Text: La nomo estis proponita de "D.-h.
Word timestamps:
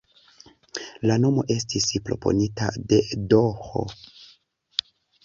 La 1.11 1.17
nomo 1.25 1.43
estis 1.55 1.85
proponita 2.07 2.71
de 2.95 2.99
"D.-h. 3.35 3.85